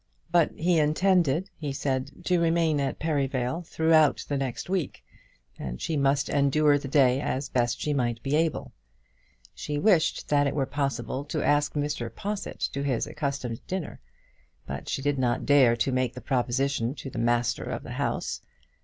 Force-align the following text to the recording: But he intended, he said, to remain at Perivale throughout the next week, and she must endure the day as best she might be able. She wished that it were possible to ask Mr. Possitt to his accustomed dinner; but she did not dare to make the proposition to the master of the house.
But 0.31 0.53
he 0.55 0.79
intended, 0.79 1.51
he 1.55 1.71
said, 1.71 2.25
to 2.25 2.39
remain 2.39 2.79
at 2.81 2.97
Perivale 2.99 3.61
throughout 3.61 4.25
the 4.27 4.35
next 4.35 4.67
week, 4.67 5.05
and 5.59 5.79
she 5.79 5.95
must 5.95 6.27
endure 6.27 6.79
the 6.79 6.87
day 6.87 7.21
as 7.21 7.49
best 7.49 7.79
she 7.79 7.93
might 7.93 8.19
be 8.23 8.35
able. 8.35 8.73
She 9.53 9.77
wished 9.77 10.27
that 10.29 10.47
it 10.47 10.55
were 10.55 10.65
possible 10.65 11.23
to 11.25 11.43
ask 11.45 11.73
Mr. 11.75 12.09
Possitt 12.11 12.61
to 12.73 12.81
his 12.81 13.05
accustomed 13.05 13.61
dinner; 13.67 13.99
but 14.65 14.89
she 14.89 15.03
did 15.03 15.19
not 15.19 15.45
dare 15.45 15.75
to 15.75 15.91
make 15.91 16.15
the 16.15 16.19
proposition 16.21 16.95
to 16.95 17.11
the 17.11 17.19
master 17.19 17.63
of 17.65 17.83
the 17.83 17.91
house. 17.91 18.41